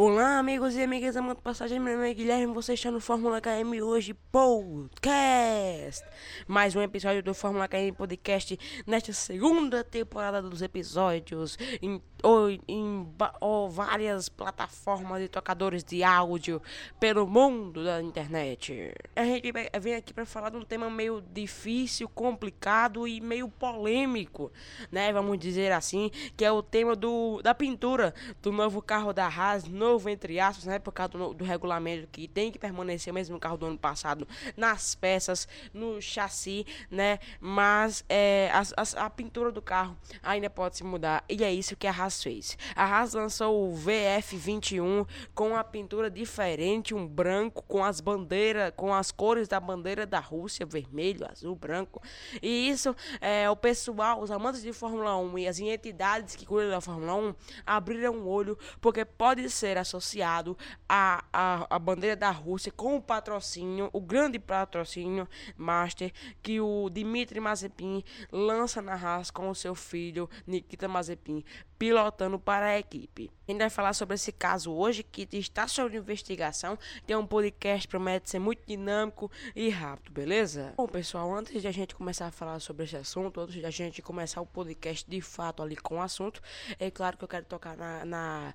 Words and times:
Orlando. 0.00 0.19
Olá, 0.20 0.38
amigos 0.38 0.76
e 0.76 0.82
amigas 0.82 1.14
da 1.14 1.22
Moto 1.22 1.40
Passagem. 1.40 1.80
Meu 1.80 1.96
nome 1.96 2.10
é 2.10 2.12
Guilherme. 2.12 2.52
Você 2.52 2.74
está 2.74 2.90
no 2.90 3.00
Fórmula 3.00 3.40
KM 3.40 3.80
hoje 3.80 4.12
podcast. 4.30 6.04
Mais 6.46 6.76
um 6.76 6.82
episódio 6.82 7.22
do 7.22 7.32
Fórmula 7.32 7.66
KM 7.66 7.94
podcast 7.96 8.58
nesta 8.86 9.14
segunda 9.14 9.82
temporada 9.82 10.42
dos 10.42 10.60
episódios 10.60 11.56
em, 11.80 12.02
ou, 12.22 12.50
em 12.50 13.08
ou 13.40 13.70
várias 13.70 14.28
plataformas 14.28 15.22
e 15.22 15.28
tocadores 15.28 15.82
de 15.82 16.04
áudio 16.04 16.60
pelo 17.00 17.26
mundo 17.26 17.82
da 17.82 18.02
internet. 18.02 18.92
A 19.16 19.24
gente 19.24 19.50
vem 19.80 19.94
aqui 19.94 20.12
para 20.12 20.26
falar 20.26 20.50
de 20.50 20.58
um 20.58 20.64
tema 20.66 20.90
meio 20.90 21.22
difícil, 21.32 22.06
complicado 22.10 23.08
e 23.08 23.22
meio 23.22 23.48
polêmico, 23.48 24.52
né? 24.92 25.10
Vamos 25.14 25.38
dizer 25.38 25.72
assim, 25.72 26.10
que 26.36 26.44
é 26.44 26.52
o 26.52 26.62
tema 26.62 26.94
do 26.94 27.40
da 27.40 27.54
pintura 27.54 28.12
do 28.42 28.52
novo 28.52 28.82
carro 28.82 29.14
da 29.14 29.26
Haas 29.26 29.64
novo, 29.64 30.09
entre 30.10 30.38
aspas, 30.38 30.64
né? 30.66 30.78
Por 30.78 30.92
causa 30.92 31.12
do, 31.12 31.32
do, 31.32 31.44
regulamento 31.44 32.06
que 32.08 32.28
tem 32.28 32.52
que 32.52 32.58
permanecer 32.58 33.12
mesmo 33.12 33.40
carro 33.40 33.56
do 33.56 33.66
ano 33.66 33.78
passado 33.78 34.28
nas 34.56 34.94
peças, 34.94 35.48
no 35.72 36.00
chassi, 36.02 36.66
né? 36.90 37.18
Mas 37.40 38.04
é, 38.08 38.50
a, 38.52 38.60
a, 38.60 39.06
a, 39.06 39.10
pintura 39.10 39.50
do 39.50 39.62
carro 39.62 39.96
ainda 40.22 40.50
pode 40.50 40.76
se 40.76 40.84
mudar. 40.84 41.24
E 41.28 41.42
é 41.42 41.52
isso 41.52 41.76
que 41.76 41.86
a 41.86 41.90
Haas 41.90 42.22
fez. 42.22 42.58
A 42.76 42.84
Haas 42.84 43.14
lançou 43.14 43.72
o 43.72 43.74
VF21 43.74 45.06
com 45.34 45.56
a 45.56 45.64
pintura 45.64 46.10
diferente, 46.10 46.94
um 46.94 47.06
branco 47.06 47.62
com 47.66 47.82
as 47.82 48.00
bandeiras, 48.00 48.72
com 48.76 48.92
as 48.92 49.10
cores 49.10 49.48
da 49.48 49.58
bandeira 49.58 50.06
da 50.06 50.20
Rússia, 50.20 50.66
vermelho, 50.66 51.26
azul, 51.30 51.54
branco. 51.56 52.02
E 52.42 52.68
isso 52.68 52.94
é 53.20 53.48
o 53.48 53.56
pessoal, 53.56 54.20
os 54.20 54.30
amantes 54.30 54.62
de 54.62 54.72
Fórmula 54.72 55.16
1 55.16 55.38
e 55.38 55.48
as 55.48 55.58
entidades 55.58 56.36
que 56.36 56.44
cuidam 56.44 56.70
da 56.70 56.80
Fórmula 56.80 57.14
1 57.14 57.34
abriram 57.64 58.14
o 58.18 58.28
olho 58.28 58.58
porque 58.80 59.04
pode 59.04 59.48
ser 59.48 59.70
ser 59.70 59.76
associado 60.00 60.56
à, 60.88 61.22
à, 61.32 61.76
à 61.76 61.78
bandeira 61.78 62.16
da 62.16 62.30
Rússia 62.30 62.72
com 62.72 62.96
o 62.96 63.02
patrocínio, 63.02 63.90
o 63.92 64.00
grande 64.00 64.38
patrocínio 64.38 65.28
Master 65.56 66.10
que 66.42 66.60
o 66.60 66.88
Dmitry 66.88 67.38
Mazepin 67.38 68.02
lança 68.32 68.80
na 68.80 68.94
Haas 68.94 69.30
com 69.30 69.48
o 69.50 69.54
seu 69.54 69.74
filho 69.74 70.28
Nikita 70.46 70.88
Mazepin 70.88 71.44
pilotando 71.80 72.38
para 72.38 72.66
a 72.66 72.78
equipe. 72.78 73.30
A 73.48 73.52
gente 73.52 73.58
vai 73.58 73.70
falar 73.70 73.94
sobre 73.94 74.14
esse 74.14 74.30
caso 74.30 74.70
hoje 74.70 75.02
que 75.02 75.26
está 75.32 75.66
sob 75.66 75.96
investigação. 75.96 76.78
Tem 77.06 77.16
um 77.16 77.26
podcast 77.26 77.88
promete 77.88 78.28
ser 78.28 78.38
muito 78.38 78.62
dinâmico 78.66 79.30
e 79.56 79.70
rápido, 79.70 80.12
beleza? 80.12 80.74
Bom, 80.76 80.86
pessoal, 80.86 81.34
antes 81.34 81.62
de 81.62 81.66
a 81.66 81.72
gente 81.72 81.94
começar 81.94 82.26
a 82.26 82.30
falar 82.30 82.60
sobre 82.60 82.84
esse 82.84 82.98
assunto, 82.98 83.40
antes 83.40 83.54
de 83.54 83.64
a 83.64 83.70
gente 83.70 84.02
começar 84.02 84.42
o 84.42 84.46
podcast 84.46 85.08
de 85.08 85.22
fato 85.22 85.62
ali 85.62 85.74
com 85.74 85.96
o 85.96 86.02
assunto, 86.02 86.42
é 86.78 86.90
claro 86.90 87.16
que 87.16 87.24
eu 87.24 87.28
quero 87.28 87.46
tocar 87.46 87.74
na, 87.78 88.04
na 88.04 88.54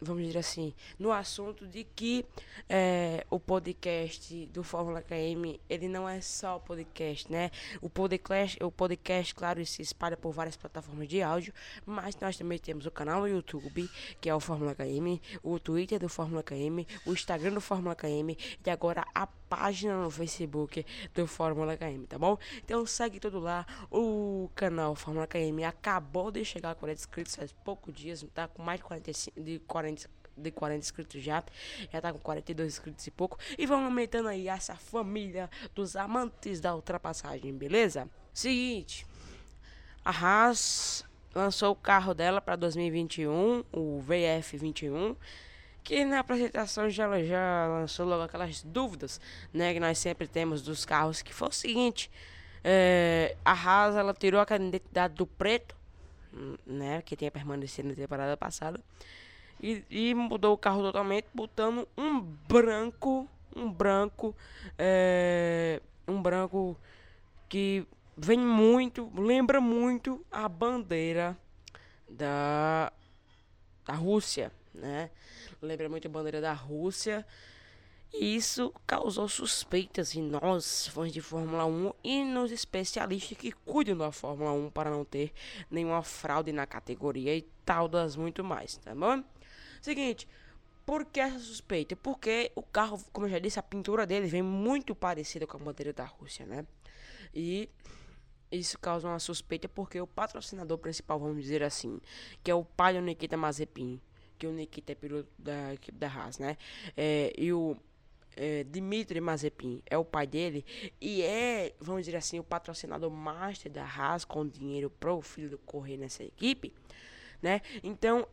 vamos 0.00 0.24
dizer 0.24 0.38
assim, 0.38 0.74
no 0.98 1.12
assunto 1.12 1.66
de 1.66 1.84
que 1.84 2.24
é, 2.68 3.26
o 3.28 3.38
podcast 3.38 4.46
do 4.46 4.62
Fórmula 4.64 5.02
KM, 5.02 5.60
ele 5.68 5.88
não 5.88 6.08
é 6.08 6.20
só 6.20 6.56
o 6.56 6.60
podcast, 6.60 7.30
né? 7.30 7.50
O 7.80 7.90
podcast, 7.90 8.62
o 8.62 8.70
podcast, 8.70 9.34
claro, 9.34 9.64
se 9.66 9.82
espalha 9.82 10.16
por 10.16 10.32
várias 10.32 10.56
plataformas 10.56 11.08
de 11.08 11.20
áudio, 11.20 11.52
mas 11.84 12.16
nós 12.16 12.29
também 12.36 12.58
temos 12.58 12.86
o 12.86 12.90
canal 12.90 13.20
no 13.20 13.28
YouTube, 13.28 13.88
que 14.20 14.28
é 14.28 14.34
o 14.34 14.40
Fórmula 14.40 14.74
KM, 14.74 15.20
o 15.42 15.58
Twitter 15.58 15.98
do 15.98 16.08
Fórmula 16.08 16.42
KM, 16.42 16.86
o 17.06 17.12
Instagram 17.12 17.52
do 17.52 17.60
Fórmula 17.60 17.94
KM 17.94 18.36
e 18.64 18.70
agora 18.70 19.04
a 19.14 19.26
página 19.26 20.00
no 20.00 20.10
Facebook 20.10 20.84
do 21.14 21.26
Fórmula 21.26 21.76
KM, 21.76 22.06
tá 22.06 22.18
bom? 22.18 22.38
Então 22.64 22.84
segue 22.86 23.18
tudo 23.18 23.40
lá, 23.40 23.66
o 23.90 24.50
canal 24.54 24.94
Fórmula 24.94 25.26
KM 25.26 25.64
acabou 25.64 26.30
de 26.30 26.44
chegar 26.44 26.70
a 26.70 26.74
40 26.74 27.00
inscritos 27.00 27.34
faz 27.34 27.52
poucos 27.52 27.94
dias, 27.94 28.24
tá 28.34 28.48
com 28.48 28.62
mais 28.62 28.80
de 28.80 28.84
45 28.84 29.40
de 29.40 29.58
40 29.60 30.20
de 30.36 30.50
40 30.50 30.78
inscritos 30.78 31.22
já. 31.22 31.44
Já 31.92 32.00
tá 32.00 32.12
com 32.12 32.18
42 32.18 32.72
inscritos 32.72 33.06
e 33.06 33.10
pouco. 33.10 33.38
E 33.58 33.66
vamos 33.66 33.84
aumentando 33.84 34.28
aí 34.28 34.48
essa 34.48 34.74
família 34.74 35.50
dos 35.74 35.96
amantes 35.96 36.60
da 36.60 36.74
ultrapassagem, 36.74 37.52
beleza? 37.56 38.08
Seguinte. 38.32 39.06
A 40.04 40.10
Haas 40.10 41.04
lançou 41.34 41.72
o 41.72 41.76
carro 41.76 42.14
dela 42.14 42.40
para 42.40 42.56
2021, 42.56 43.64
o 43.72 44.02
VF21. 44.06 45.16
Que 45.82 46.04
na 46.04 46.20
apresentação 46.20 46.90
já, 46.90 47.22
já 47.22 47.66
lançou 47.68 48.06
logo 48.06 48.22
aquelas 48.22 48.62
dúvidas, 48.62 49.20
né? 49.52 49.72
Que 49.72 49.80
nós 49.80 49.98
sempre 49.98 50.28
temos 50.28 50.62
dos 50.62 50.84
carros. 50.84 51.22
Que 51.22 51.32
foi 51.32 51.48
o 51.48 51.52
seguinte: 51.52 52.10
é, 52.62 53.34
a 53.44 53.52
Haas 53.52 53.96
ela 53.96 54.12
tirou 54.12 54.40
aquela 54.40 54.62
identidade 54.62 55.14
do 55.14 55.26
preto, 55.26 55.74
né? 56.66 57.00
Que 57.02 57.16
tinha 57.16 57.30
permanecido 57.30 57.88
na 57.88 57.94
temporada 57.94 58.36
passada 58.36 58.80
e, 59.62 59.84
e 59.90 60.14
mudou 60.14 60.54
o 60.54 60.58
carro 60.58 60.82
totalmente, 60.82 61.26
botando 61.34 61.86
um 61.96 62.20
branco, 62.20 63.28
um 63.54 63.70
branco, 63.70 64.34
é, 64.78 65.80
um 66.08 66.20
branco 66.20 66.76
que 67.48 67.86
vem 68.16 68.38
muito, 68.38 69.10
lembra 69.14 69.60
muito 69.60 70.24
a 70.30 70.48
bandeira 70.48 71.36
da, 72.08 72.92
da 73.84 73.94
Rússia, 73.94 74.52
né? 74.74 75.10
Lembra 75.62 75.88
muito 75.88 76.06
a 76.06 76.10
bandeira 76.10 76.40
da 76.40 76.52
Rússia. 76.52 77.26
E 78.12 78.34
isso 78.34 78.74
causou 78.86 79.28
suspeitas 79.28 80.16
em 80.16 80.22
nós, 80.22 80.88
fãs 80.88 81.12
de 81.12 81.20
Fórmula 81.20 81.64
1, 81.64 81.92
e 82.02 82.24
nos 82.24 82.50
especialistas 82.50 83.38
que 83.38 83.52
cuidam 83.52 83.96
da 83.96 84.10
Fórmula 84.10 84.52
1 84.52 84.70
para 84.70 84.90
não 84.90 85.04
ter 85.04 85.32
nenhuma 85.70 86.02
fraude 86.02 86.50
na 86.50 86.66
categoria 86.66 87.36
e 87.36 87.42
tal 87.64 87.86
das 87.86 88.16
muito 88.16 88.42
mais, 88.42 88.76
tá 88.78 88.92
bom? 88.94 89.22
Seguinte, 89.80 90.26
por 90.90 91.04
que 91.04 91.20
essa 91.20 91.38
suspeita? 91.38 91.94
Porque 91.94 92.50
o 92.56 92.62
carro, 92.62 93.00
como 93.12 93.24
eu 93.24 93.30
já 93.30 93.38
disse, 93.38 93.60
a 93.60 93.62
pintura 93.62 94.04
dele 94.04 94.26
vem 94.26 94.42
muito 94.42 94.92
parecida 94.92 95.46
com 95.46 95.56
a 95.56 95.60
bandeira 95.60 95.92
da 95.92 96.04
Rússia, 96.04 96.44
né? 96.44 96.66
E 97.32 97.68
isso 98.50 98.76
causa 98.76 99.06
uma 99.06 99.20
suspeita 99.20 99.68
porque 99.68 100.00
o 100.00 100.06
patrocinador 100.08 100.78
principal, 100.78 101.20
vamos 101.20 101.44
dizer 101.44 101.62
assim, 101.62 102.00
que 102.42 102.50
é 102.50 102.54
o 102.56 102.64
pai 102.64 102.94
do 102.94 103.00
Nikita 103.00 103.36
Mazepin, 103.36 104.00
que 104.36 104.48
o 104.48 104.52
Nikita 104.52 104.90
é 104.90 104.94
piloto 104.96 105.28
da 105.38 105.74
equipe 105.74 105.96
da 105.96 106.08
Haas, 106.08 106.40
né? 106.40 106.56
É, 106.96 107.32
e 107.38 107.52
o 107.52 107.76
é, 108.36 108.64
Dmitry 108.64 109.20
Mazepin 109.20 109.80
é 109.86 109.96
o 109.96 110.04
pai 110.04 110.26
dele 110.26 110.64
e 111.00 111.22
é, 111.22 111.72
vamos 111.78 112.04
dizer 112.04 112.16
assim, 112.16 112.40
o 112.40 112.42
patrocinador 112.42 113.12
master 113.12 113.70
da 113.70 113.84
Haas 113.84 114.24
com 114.24 114.44
dinheiro 114.44 114.90
para 114.90 115.14
o 115.14 115.22
filho 115.22 115.56
correr 115.58 115.96
nessa 115.96 116.24
equipe, 116.24 116.74
né? 117.40 117.60
Então, 117.80 118.26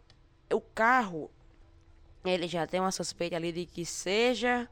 o 0.52 0.60
carro 0.60 1.30
ele 2.30 2.48
já 2.48 2.66
tem 2.66 2.80
uma 2.80 2.92
suspeita 2.92 3.36
ali 3.36 3.52
de 3.52 3.66
que 3.66 3.86
seja 3.86 4.70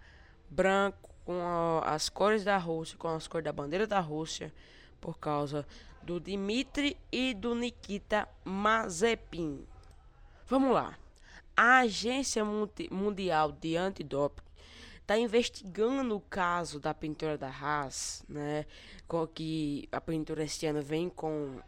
branco 0.50 1.10
com 1.26 1.42
a, 1.42 1.94
as 1.94 2.10
cores 2.10 2.44
da 2.44 2.58
Rússia, 2.58 2.98
com 2.98 3.08
as 3.08 3.28
cores 3.28 3.46
da 3.46 3.52
bandeira 3.52 3.88
da 3.88 4.00
Rússia, 4.00 4.54
por 5.02 5.18
causa 5.18 5.66
do 6.04 6.20
Dmitry 6.20 6.98
e 7.12 7.34
do 7.34 7.56
Nikita 7.56 8.28
Mazepin. 8.44 9.66
Vamos 10.48 10.72
lá. 10.72 10.98
A 11.58 11.80
Agência 11.80 12.44
Mundial 12.46 13.52
de 13.52 13.76
Antidoping 13.76 14.44
está 15.02 15.18
investigando 15.18 16.16
o 16.16 16.20
caso 16.20 16.80
da 16.80 16.94
pintura 16.94 17.38
da 17.38 17.48
Haas, 17.48 18.24
né? 18.28 18.66
Que 19.34 19.88
a 19.92 20.02
pintura 20.02 20.44
este 20.44 20.66
ano 20.66 20.82
vem 20.82 21.10
com 21.10 21.60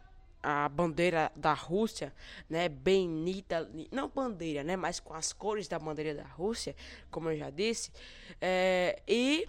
a 0.42 0.68
bandeira 0.68 1.32
da 1.34 1.52
Rússia, 1.52 2.14
né, 2.48 2.68
bem 2.68 3.08
nita, 3.08 3.68
não 3.90 4.08
bandeira, 4.08 4.62
né, 4.62 4.76
mas 4.76 5.00
com 5.00 5.14
as 5.14 5.32
cores 5.32 5.68
da 5.68 5.78
bandeira 5.78 6.14
da 6.14 6.26
Rússia, 6.26 6.74
como 7.10 7.30
eu 7.30 7.36
já 7.36 7.50
disse, 7.50 7.90
é, 8.40 9.02
e 9.06 9.48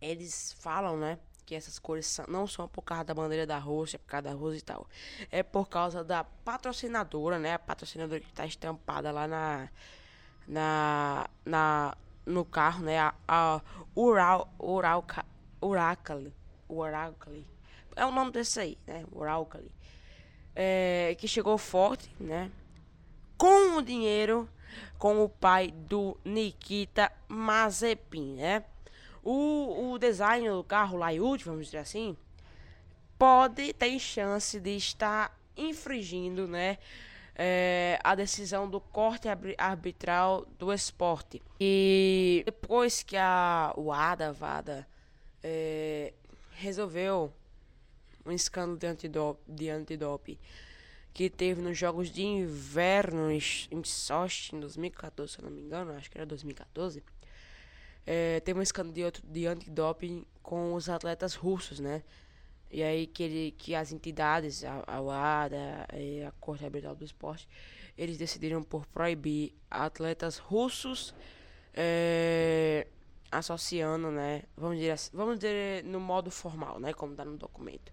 eles 0.00 0.54
falam, 0.58 0.96
né, 0.96 1.18
que 1.44 1.54
essas 1.54 1.78
cores 1.78 2.18
não 2.28 2.46
são 2.46 2.66
por 2.66 2.82
causa 2.82 3.04
da 3.04 3.14
bandeira 3.14 3.46
da 3.46 3.58
Rússia, 3.58 3.98
por 3.98 4.06
causa 4.06 4.22
da 4.22 4.32
Rússia 4.32 4.58
e 4.58 4.62
tal, 4.62 4.88
é 5.30 5.42
por 5.42 5.68
causa 5.68 6.02
da 6.02 6.24
patrocinadora, 6.24 7.38
né, 7.38 7.54
a 7.54 7.58
patrocinadora 7.58 8.20
que 8.20 8.28
está 8.28 8.46
estampada 8.46 9.12
lá 9.12 9.28
na, 9.28 9.68
na, 10.46 11.28
na, 11.44 11.96
no 12.24 12.44
carro, 12.44 12.84
né, 12.84 12.98
a, 12.98 13.14
a 13.28 13.60
Ural, 13.94 14.52
Ural, 14.58 15.04
Uracle, 15.60 16.34
Uracle, 16.68 17.46
é 17.96 18.04
o 18.04 18.10
nome 18.10 18.30
desse 18.30 18.60
aí, 18.60 18.78
né? 18.86 19.04
O. 19.10 19.24
É, 20.54 21.16
que 21.18 21.26
chegou 21.26 21.56
forte, 21.56 22.10
né? 22.20 22.50
Com 23.36 23.76
o 23.76 23.82
dinheiro, 23.82 24.48
com 24.98 25.22
o 25.22 25.28
pai 25.28 25.70
do 25.70 26.18
Nikita 26.24 27.10
Mazepin, 27.28 28.36
né? 28.36 28.64
O, 29.22 29.92
o 29.92 29.98
design 29.98 30.48
do 30.48 30.64
carro 30.64 30.98
Laiut, 30.98 31.44
vamos 31.44 31.66
dizer 31.66 31.78
assim, 31.78 32.16
pode 33.18 33.72
ter 33.72 33.98
chance 33.98 34.58
de 34.58 34.76
estar 34.76 35.38
infringindo, 35.56 36.46
né? 36.48 36.78
É, 37.34 37.98
a 38.04 38.14
decisão 38.14 38.68
do 38.68 38.80
corte 38.80 39.26
arbitral 39.56 40.46
do 40.58 40.72
esporte. 40.72 41.40
E 41.58 42.42
depois 42.44 43.02
que 43.02 43.16
a 43.16 43.72
WADA, 43.76 44.32
VADA, 44.32 44.86
é, 45.42 46.12
resolveu 46.52 47.32
um 48.24 48.32
escândalo 48.32 48.78
de 48.78 48.86
antidoping, 48.86 49.54
de 49.54 49.70
antidoping 49.70 50.38
que 51.12 51.28
teve 51.28 51.60
nos 51.60 51.76
Jogos 51.76 52.10
de 52.10 52.22
Inverno 52.22 53.30
em 53.30 53.84
Sochi 53.84 54.56
em 54.56 54.60
2014, 54.60 55.34
se 55.34 55.42
não 55.42 55.50
me 55.50 55.60
engano, 55.60 55.92
acho 55.92 56.10
que 56.10 56.16
era 56.16 56.24
2014. 56.24 57.02
É, 58.06 58.40
teve 58.40 58.58
um 58.58 58.62
escândalo 58.62 58.94
de, 58.94 59.04
outro, 59.04 59.22
de 59.26 59.46
antidoping 59.46 60.24
com 60.42 60.74
os 60.74 60.88
atletas 60.88 61.34
russos, 61.34 61.78
né? 61.78 62.02
E 62.70 62.82
aí 62.82 63.06
que, 63.06 63.22
ele, 63.22 63.54
que 63.58 63.74
as 63.74 63.92
entidades, 63.92 64.64
a, 64.64 64.82
a 64.86 65.00
UADA 65.00 65.86
e 65.94 66.22
a 66.22 66.32
Corte 66.40 66.64
Arbitral 66.64 66.96
do 66.96 67.04
Esporte, 67.04 67.46
eles 67.96 68.16
decidiram 68.16 68.62
por 68.62 68.86
proibir 68.86 69.54
atletas 69.70 70.38
russos 70.38 71.14
é, 71.74 72.86
associando, 73.32 74.10
né? 74.10 74.42
Vamos 74.56 74.76
dizer, 74.76 74.90
assim, 74.90 75.10
vamos 75.12 75.38
dizer 75.38 75.82
no 75.84 75.98
modo 75.98 76.30
formal, 76.30 76.78
né? 76.78 76.92
Como 76.92 77.12
está 77.12 77.24
no 77.24 77.36
documento. 77.36 77.92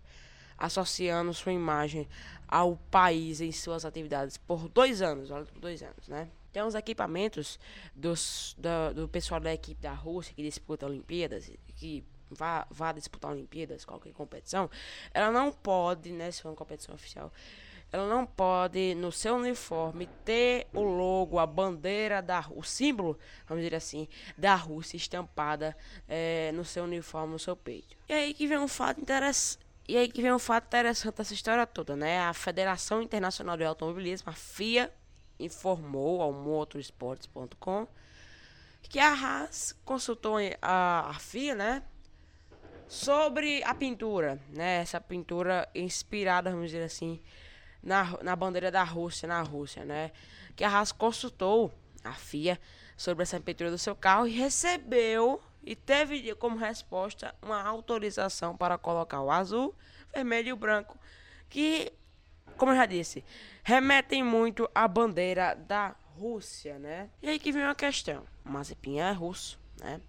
Associando 0.57 1.33
sua 1.33 1.53
imagem 1.53 2.07
ao 2.45 2.75
país 2.91 3.39
em 3.39 3.51
suas 3.51 3.85
atividades 3.85 4.37
por 4.37 4.67
dois 4.67 5.01
anos, 5.01 5.31
olha, 5.31 5.45
por 5.45 5.59
dois 5.59 5.81
anos, 5.81 6.07
né? 6.09 6.29
Tem 6.51 6.61
uns 6.63 6.75
equipamentos 6.75 7.59
dos, 7.95 8.55
do, 8.93 9.07
pessoal 9.07 9.39
da 9.39 9.53
equipe 9.53 9.81
da 9.81 9.93
Rússia 9.93 10.33
que 10.35 10.43
disputa 10.43 10.85
Olimpíadas, 10.85 11.49
que 11.75 12.03
vá, 12.29 12.67
vá 12.69 12.91
disputar 12.91 13.31
Olimpíadas, 13.31 13.85
qualquer 13.85 14.13
competição, 14.13 14.69
ela 15.13 15.31
não 15.31 15.51
pode, 15.51 16.11
né, 16.11 16.31
se 16.31 16.41
for 16.41 16.49
uma 16.49 16.55
competição 16.55 16.93
oficial, 16.95 17.31
ela 17.91 18.07
não 18.07 18.25
pode, 18.25 18.93
no 18.95 19.11
seu 19.11 19.35
uniforme, 19.35 20.07
ter 20.23 20.67
o 20.73 20.81
logo, 20.83 21.39
a 21.39 21.45
bandeira, 21.45 22.21
da, 22.21 22.45
o 22.51 22.63
símbolo, 22.63 23.17
vamos 23.47 23.63
dizer 23.63 23.75
assim, 23.75 24.07
da 24.37 24.55
Rússia 24.55 24.97
estampada 24.97 25.75
é, 26.07 26.51
no 26.53 26.63
seu 26.63 26.83
uniforme, 26.83 27.33
no 27.33 27.39
seu 27.39 27.55
peito. 27.55 27.97
E 28.07 28.13
aí 28.13 28.33
que 28.33 28.45
vem 28.45 28.59
um 28.59 28.67
fato 28.67 29.01
interessante. 29.01 29.67
E 29.87 29.97
aí 29.97 30.07
que 30.07 30.21
vem 30.21 30.31
um 30.31 30.37
fato 30.37 30.65
interessante 30.65 31.15
dessa 31.15 31.33
história 31.33 31.65
toda, 31.65 31.95
né? 31.95 32.19
A 32.19 32.33
Federação 32.33 33.01
Internacional 33.01 33.57
de 33.57 33.63
Automobilismo, 33.63 34.29
a 34.29 34.33
FIA, 34.33 34.93
informou 35.39 36.21
ao 36.21 36.31
motorsports.com 36.31 37.87
que 38.83 38.99
a 38.99 39.13
Haas 39.13 39.75
consultou 39.83 40.37
a, 40.61 41.09
a 41.09 41.13
FIA, 41.15 41.55
né? 41.55 41.83
Sobre 42.87 43.63
a 43.63 43.73
pintura, 43.73 44.39
né? 44.49 44.81
Essa 44.81 45.01
pintura 45.01 45.67
inspirada, 45.73 46.51
vamos 46.51 46.67
dizer 46.67 46.83
assim, 46.83 47.19
na, 47.81 48.17
na 48.21 48.35
bandeira 48.35 48.71
da 48.71 48.83
Rússia, 48.83 49.27
na 49.27 49.41
Rússia, 49.41 49.85
né? 49.85 50.11
Que 50.55 50.63
a 50.63 50.69
Haas 50.69 50.91
consultou 50.91 51.73
a 52.03 52.13
FIA 52.13 52.59
sobre 52.97 53.23
essa 53.23 53.39
pintura 53.39 53.71
do 53.71 53.77
seu 53.77 53.95
carro 53.95 54.27
e 54.27 54.31
recebeu 54.31 55.41
e 55.63 55.75
teve 55.75 56.33
como 56.35 56.57
resposta 56.57 57.35
uma 57.41 57.61
autorização 57.61 58.55
para 58.55 58.77
colocar 58.77 59.21
o 59.21 59.31
azul, 59.31 59.75
vermelho 60.13 60.49
e 60.49 60.53
o 60.53 60.57
branco, 60.57 60.97
que, 61.49 61.91
como 62.57 62.71
eu 62.71 62.75
já 62.75 62.85
disse, 62.85 63.23
remetem 63.63 64.23
muito 64.23 64.69
à 64.73 64.87
bandeira 64.87 65.55
da 65.55 65.95
Rússia, 66.17 66.77
né? 66.77 67.09
E 67.21 67.29
aí 67.29 67.39
que 67.39 67.51
vem 67.51 67.63
uma 67.63 67.75
questão. 67.75 68.25
O 68.43 68.49
Mazepin 68.49 68.99
é 68.99 69.11
russo, 69.11 69.59
né? 69.79 70.01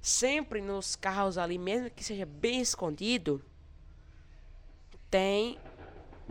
Sempre 0.00 0.60
nos 0.60 0.94
carros 0.94 1.36
ali, 1.36 1.58
mesmo 1.58 1.90
que 1.90 2.04
seja 2.04 2.24
bem 2.24 2.60
escondido, 2.60 3.44
tem 5.10 5.58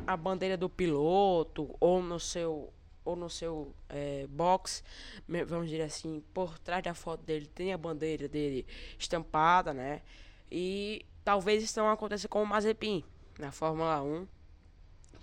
a 0.05 0.17
bandeira 0.17 0.57
do 0.57 0.69
piloto 0.69 1.75
ou 1.79 2.01
no 2.01 2.19
seu 2.19 2.71
ou 3.03 3.15
no 3.15 3.29
seu 3.29 3.71
é, 3.87 4.25
box, 4.27 4.83
vamos 5.47 5.69
dizer 5.69 5.83
assim, 5.83 6.23
por 6.33 6.57
trás 6.57 6.83
da 6.83 6.95
foto 6.95 7.23
dele 7.23 7.45
tem 7.45 7.71
a 7.71 7.77
bandeira 7.77 8.27
dele 8.27 8.65
estampada, 8.97 9.75
né? 9.75 10.01
E 10.51 11.05
talvez 11.23 11.63
isso 11.63 11.79
não 11.79 11.87
aconteça 11.87 12.27
com 12.27 12.41
o 12.41 12.45
Mazepin 12.47 13.03
na 13.37 13.51
Fórmula 13.51 14.01
1, 14.01 14.27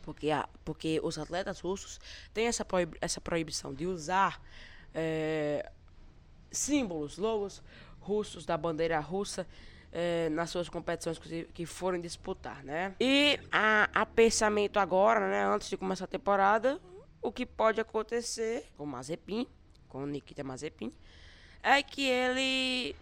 porque, 0.02 0.30
a, 0.30 0.48
porque 0.64 1.00
os 1.02 1.18
atletas 1.18 1.58
russos 1.58 1.98
têm 2.32 2.46
essa, 2.46 2.64
proib 2.64 2.94
essa 3.00 3.20
proibição 3.20 3.74
de 3.74 3.84
usar 3.84 4.40
é, 4.94 5.68
símbolos, 6.52 7.18
logos 7.18 7.62
russos 7.98 8.46
da 8.46 8.56
bandeira 8.56 9.00
russa 9.00 9.46
é, 9.92 10.30
nas 10.30 10.48
suas 10.48 10.68
competições 10.68 11.18
que, 11.18 11.66
forem 11.66 12.00
disputar, 12.00 12.64
né? 12.64 12.94
E 12.98 13.38
a, 13.52 13.88
a 13.92 14.06
pensamento 14.06 14.78
agora, 14.78 15.28
né, 15.28 15.44
antes 15.44 15.68
de 15.68 15.76
começar 15.76 16.06
a 16.06 16.08
temporada, 16.08 16.80
o 17.20 17.30
que 17.30 17.44
pode 17.44 17.80
acontecer 17.80 18.66
com 18.76 18.86
Mazepin, 18.86 19.46
com 19.88 20.06
Nikita 20.06 20.42
Mazepin, 20.42 20.92
é 21.62 21.82
que 21.82 22.04
ele 22.08 22.96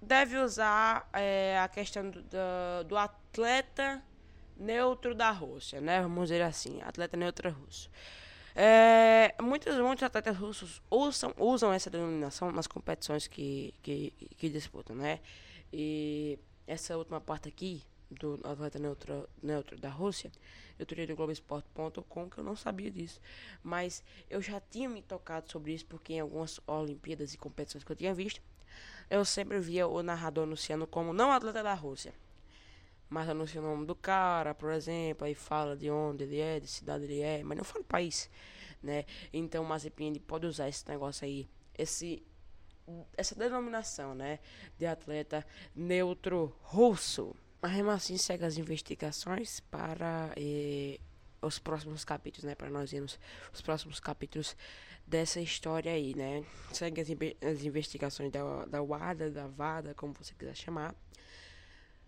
deve 0.00 0.36
usar 0.36 1.08
é, 1.12 1.58
a 1.58 1.68
questão 1.68 2.08
do, 2.08 2.22
do, 2.22 2.84
do, 2.88 2.96
atleta 2.96 4.02
neutro 4.56 5.14
da 5.14 5.30
Rússia, 5.30 5.80
né? 5.80 6.02
Vamos 6.02 6.28
dizer 6.28 6.42
assim, 6.42 6.80
atleta 6.82 7.16
neutro 7.16 7.50
russo. 7.50 7.90
É, 8.54 9.34
muitos, 9.40 9.76
muitos 9.78 10.02
atletas 10.02 10.36
russos 10.36 10.82
usam, 10.90 11.32
usam 11.38 11.72
essa 11.72 11.88
denominação 11.88 12.52
nas 12.52 12.66
competições 12.66 13.26
que, 13.26 13.74
que, 13.82 14.12
que 14.36 14.48
disputam, 14.48 14.94
né? 14.94 15.20
E 15.72 16.38
essa 16.66 16.96
última 16.96 17.20
parte 17.20 17.48
aqui, 17.48 17.82
do 18.10 18.40
atleta 18.42 18.78
neutro, 18.78 19.28
neutro 19.42 19.78
da 19.78 19.88
Rússia, 19.88 20.32
eu 20.78 20.84
tirei 20.84 21.06
do 21.06 21.14
Globoesporte.com 21.14 22.28
que 22.28 22.38
eu 22.38 22.44
não 22.44 22.56
sabia 22.56 22.90
disso. 22.90 23.20
Mas 23.62 24.02
eu 24.28 24.42
já 24.42 24.60
tinha 24.60 24.88
me 24.88 25.02
tocado 25.02 25.50
sobre 25.50 25.72
isso 25.72 25.86
porque 25.86 26.14
em 26.14 26.20
algumas 26.20 26.60
Olimpíadas 26.66 27.32
e 27.34 27.38
competições 27.38 27.84
que 27.84 27.92
eu 27.92 27.96
tinha 27.96 28.14
visto, 28.14 28.42
eu 29.08 29.24
sempre 29.24 29.60
via 29.60 29.86
o 29.86 30.02
narrador 30.02 30.44
anunciando 30.44 30.86
como 30.86 31.12
não 31.12 31.30
atleta 31.32 31.62
da 31.62 31.74
Rússia. 31.74 32.12
Mas 33.08 33.28
anuncia 33.28 33.60
o 33.60 33.64
nome 33.64 33.86
do 33.86 33.94
cara, 33.94 34.54
por 34.54 34.70
exemplo, 34.72 35.26
aí 35.26 35.34
fala 35.34 35.76
de 35.76 35.90
onde 35.90 36.22
ele 36.24 36.38
é, 36.38 36.60
de 36.60 36.68
cidade 36.68 37.04
ele 37.04 37.20
é, 37.20 37.42
mas 37.42 37.58
não 37.58 37.64
fala 37.64 37.84
país, 37.84 38.30
né? 38.80 39.04
Então 39.32 39.64
o 39.64 39.66
Mazepin 39.66 40.14
pode 40.20 40.46
usar 40.46 40.68
esse 40.68 40.88
negócio 40.88 41.24
aí, 41.24 41.48
esse 41.76 42.22
essa 43.16 43.34
denominação, 43.34 44.14
né, 44.14 44.38
de 44.78 44.86
atleta 44.86 45.46
neutro 45.74 46.54
russo. 46.62 47.34
Mas 47.62 47.86
assim 47.88 48.16
segue 48.16 48.44
as 48.44 48.56
investigações 48.56 49.60
para 49.60 50.32
eh, 50.36 50.98
os 51.42 51.58
próximos 51.58 52.04
capítulos, 52.04 52.44
né, 52.44 52.54
para 52.54 52.70
nós 52.70 52.92
irmos 52.92 53.18
os 53.52 53.60
próximos 53.60 54.00
capítulos 54.00 54.56
dessa 55.06 55.40
história 55.40 55.92
aí, 55.92 56.14
né. 56.14 56.44
Segue 56.72 57.00
as, 57.00 57.08
as 57.10 57.64
investigações 57.64 58.32
da, 58.32 58.64
da 58.66 58.82
WADA, 58.82 59.30
da 59.30 59.46
VADA, 59.46 59.94
como 59.94 60.14
você 60.14 60.34
quiser 60.34 60.56
chamar. 60.56 60.94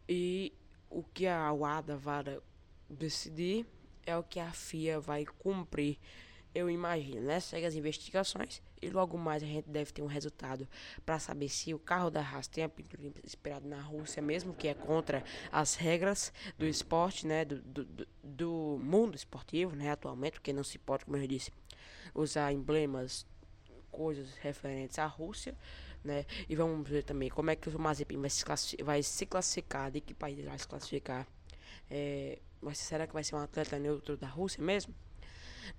E 0.08 0.52
o 0.88 1.02
que 1.02 1.26
a 1.26 1.52
WADA, 1.52 1.96
VADA 1.96 2.42
decidir 2.88 3.66
é 4.04 4.16
o 4.16 4.22
que 4.22 4.40
a 4.40 4.52
FIA 4.52 4.98
vai 4.98 5.24
cumprir 5.24 5.98
eu 6.54 6.68
imagino, 6.68 7.22
né? 7.22 7.40
Segue 7.40 7.66
as 7.66 7.74
investigações 7.74 8.62
e 8.82 8.90
logo 8.90 9.16
mais 9.16 9.42
a 9.42 9.46
gente 9.46 9.68
deve 9.70 9.92
ter 9.92 10.02
um 10.02 10.06
resultado 10.06 10.68
para 11.06 11.18
saber 11.20 11.48
se 11.48 11.72
o 11.72 11.78
carro 11.78 12.10
da 12.10 12.20
Haas 12.20 12.48
tem 12.48 12.64
a 12.64 12.68
pintura 12.68 13.12
inspirada 13.24 13.66
na 13.66 13.80
Rússia 13.80 14.20
mesmo, 14.20 14.52
que 14.52 14.66
é 14.66 14.74
contra 14.74 15.22
as 15.52 15.76
regras 15.76 16.32
do 16.58 16.66
esporte, 16.66 17.24
né? 17.24 17.44
Do, 17.44 17.62
do, 17.62 18.08
do 18.22 18.80
mundo 18.82 19.14
esportivo, 19.14 19.76
né? 19.76 19.92
Atualmente, 19.92 20.32
porque 20.32 20.52
não 20.52 20.64
se 20.64 20.78
pode, 20.78 21.04
como 21.04 21.16
eu 21.16 21.26
disse, 21.28 21.52
usar 22.12 22.52
emblemas, 22.52 23.24
coisas 23.90 24.34
referentes 24.38 24.98
à 24.98 25.06
Rússia, 25.06 25.56
né? 26.02 26.26
E 26.48 26.56
vamos 26.56 26.88
ver 26.88 27.04
também 27.04 27.30
como 27.30 27.50
é 27.50 27.56
que 27.56 27.68
o 27.68 27.78
Mazepin 27.78 28.20
vai 28.20 28.30
se, 28.30 28.76
vai 28.82 29.02
se 29.02 29.24
classificar, 29.26 29.92
de 29.92 30.00
que 30.00 30.12
país 30.12 30.44
vai 30.44 30.58
se 30.58 30.66
classificar. 30.66 31.26
É, 31.88 32.40
mas 32.60 32.78
será 32.78 33.06
que 33.06 33.12
vai 33.12 33.22
ser 33.22 33.36
um 33.36 33.38
atleta 33.38 33.78
neutro 33.78 34.16
da 34.16 34.26
Rússia 34.26 34.62
mesmo? 34.62 34.92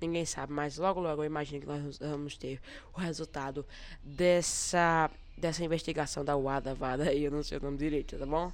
Ninguém 0.02 0.26
sabe, 0.26 0.54
mas 0.54 0.78
logo 0.78 1.00
logo 1.00 1.22
eu 1.22 1.26
imagino 1.26 1.62
que 1.62 1.68
nós 1.68 1.98
vamos 1.98 2.38
ter 2.38 2.60
o 2.94 3.00
resultado 3.00 3.66
dessa 4.04 5.10
dessa 5.38 5.64
investigação 5.64 6.24
da 6.24 6.38
UADA, 6.38 6.76
VADA, 6.76 7.06
aí 7.10 7.24
eu 7.24 7.32
não 7.32 7.44
sei 7.44 7.58
o 7.58 7.62
nome 7.62 7.78
direito, 7.78 8.18
tá 8.18 8.26
bom? 8.26 8.52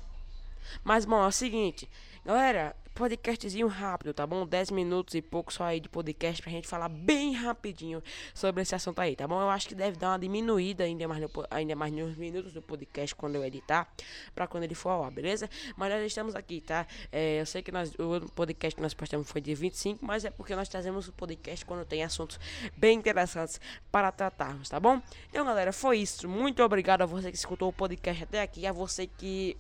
Mas 0.84 1.06
bom, 1.06 1.24
é 1.24 1.28
o 1.28 1.32
seguinte, 1.32 1.90
galera, 2.26 2.76
podcastzinho 3.00 3.68
rápido, 3.68 4.14
tá 4.14 4.28
bom? 4.28 4.46
10 4.46 4.72
minutos 4.72 5.16
e 5.16 5.22
pouco 5.22 5.54
só 5.54 5.64
aí 5.64 5.80
de 5.80 5.88
podcast 5.88 6.42
pra 6.42 6.52
gente 6.52 6.68
falar 6.68 6.90
bem 6.90 7.34
rapidinho 7.34 8.04
sobre 8.34 8.62
esse 8.62 8.76
assunto 8.76 9.00
aí, 9.00 9.16
tá 9.16 9.26
bom? 9.26 9.40
Eu 9.40 9.50
acho 9.50 9.70
que 9.70 9.74
deve 9.74 9.98
dar 9.98 10.10
uma 10.10 10.20
diminuída 10.20 10.84
ainda 10.84 11.08
mais, 11.08 11.22
no, 11.22 11.30
ainda 11.50 11.76
mais 11.78 11.94
nos 11.94 12.18
minutos 12.18 12.52
do 12.52 12.62
podcast 12.62 13.16
quando 13.16 13.36
eu 13.36 13.46
editar, 13.46 13.88
pra 14.36 14.48
quando 14.48 14.66
ele 14.66 14.76
for 14.76 14.90
ao 14.90 15.06
ar, 15.06 15.12
beleza? 15.12 15.50
Mas 15.78 15.94
nós 15.94 16.06
estamos 16.06 16.36
aqui, 16.36 16.60
tá? 16.60 16.86
É, 17.10 17.40
eu 17.40 17.46
sei 17.46 17.62
que 17.62 17.72
nós, 17.72 17.94
o 17.98 18.30
podcast 18.32 18.76
que 18.76 18.82
nós 18.82 18.94
postamos 18.94 19.32
foi 19.32 19.40
de 19.40 19.56
25, 19.56 20.06
mas 20.06 20.26
é 20.26 20.30
porque 20.30 20.54
nós 20.54 20.68
trazemos 20.68 21.08
o 21.08 21.14
podcast 21.14 21.66
quando 21.66 21.86
tem 21.86 22.04
assuntos 22.04 22.38
bem 22.76 22.98
interessantes 22.98 23.62
para 23.90 24.12
tratarmos, 24.12 24.68
tá 24.68 24.78
bom? 24.78 25.02
Então, 25.30 25.46
galera, 25.46 25.72
foi 25.72 26.00
isso. 26.00 26.28
Muito 26.28 26.62
obrigado 26.62 27.02
a 27.02 27.06
você 27.06 27.32
que 27.32 27.38
escutou 27.38 27.70
o 27.70 27.74
podcast 27.74 28.24
até 28.24 28.42
aqui, 28.42 28.68
a 28.68 28.74
você 28.74 29.08
que 29.08 29.56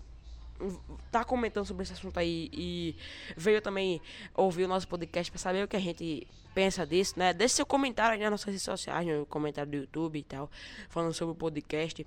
tá 1.11 1.23
comentando 1.23 1.65
sobre 1.65 1.83
esse 1.83 1.93
assunto 1.93 2.17
aí 2.17 2.49
e 2.53 2.95
veio 3.35 3.61
também 3.61 4.01
ouvir 4.35 4.65
o 4.65 4.67
nosso 4.67 4.87
podcast 4.87 5.31
para 5.31 5.39
saber 5.39 5.63
o 5.63 5.67
que 5.67 5.75
a 5.75 5.79
gente 5.79 6.27
pensa 6.53 6.85
disso, 6.85 7.17
né? 7.17 7.33
Deixe 7.33 7.55
seu 7.55 7.65
comentário 7.65 8.15
aí 8.15 8.21
nas 8.21 8.31
nossas 8.31 8.47
redes 8.47 8.63
sociais, 8.63 9.07
no 9.07 9.25
comentário 9.25 9.71
do 9.71 9.77
YouTube 9.77 10.19
e 10.19 10.23
tal, 10.23 10.49
falando 10.89 11.13
sobre 11.13 11.33
o 11.33 11.35
podcast. 11.35 12.05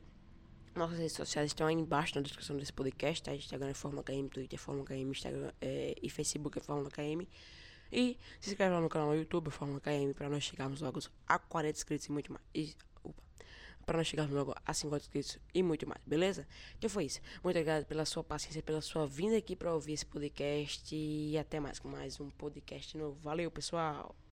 Nossas 0.74 0.98
redes 0.98 1.12
sociais 1.12 1.50
estão 1.50 1.66
aí 1.66 1.74
embaixo 1.74 2.14
na 2.14 2.22
descrição 2.22 2.56
desse 2.56 2.72
podcast, 2.72 3.22
tá? 3.22 3.34
Instagram 3.34 3.70
é 3.70 3.74
Fórmula 3.74 4.02
KM, 4.02 4.28
Twitter 4.28 4.58
é 4.58 4.62
Fórmula 4.62 4.86
KM, 4.86 5.10
Instagram 5.10 5.52
é, 5.60 5.94
e 6.02 6.08
Facebook 6.08 6.58
é 6.58 6.62
Fórmula 6.62 6.90
KM. 6.90 7.28
E 7.92 8.18
se 8.40 8.50
inscreve 8.50 8.74
lá 8.74 8.80
no 8.80 8.88
canal 8.88 9.08
no 9.08 9.14
YouTube, 9.14 9.50
Fórmula 9.50 9.80
KM, 9.80 10.14
para 10.14 10.30
nós 10.30 10.42
chegarmos 10.44 10.80
logo 10.80 10.98
a 11.28 11.38
40 11.38 11.76
inscritos 11.76 12.06
e 12.06 12.12
muito 12.12 12.32
mais. 12.32 12.42
E, 12.54 12.74
para 13.84 13.98
nós 13.98 14.06
chegarmos 14.06 14.34
logo 14.34 14.54
a 14.64 14.74
50 14.74 15.02
inscritos 15.02 15.38
e 15.54 15.62
muito 15.62 15.88
mais, 15.88 16.00
beleza? 16.06 16.46
Então 16.78 16.88
foi 16.88 17.04
isso. 17.04 17.20
Muito 17.42 17.56
obrigado 17.56 17.84
pela 17.86 18.04
sua 18.04 18.24
paciência, 18.24 18.62
pela 18.62 18.80
sua 18.80 19.06
vinda 19.06 19.36
aqui 19.36 19.54
para 19.54 19.72
ouvir 19.72 19.92
esse 19.92 20.06
podcast. 20.06 20.94
E 20.94 21.36
até 21.38 21.60
mais 21.60 21.78
com 21.78 21.88
mais 21.88 22.20
um 22.20 22.30
podcast 22.30 22.96
novo. 22.96 23.18
Valeu, 23.22 23.50
pessoal! 23.50 24.14